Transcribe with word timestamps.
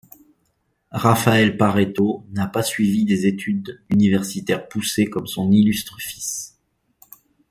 Raphaël 0.93 1.57
Pareto 1.57 2.25
n'a 2.31 2.47
pas 2.47 2.63
suivi 2.63 3.05
des 3.05 3.27
études 3.27 3.83
universitaires 3.91 4.67
poussées 4.67 5.05
comme 5.05 5.27
son 5.27 5.51
illustre 5.51 5.97
fils. 5.99 6.57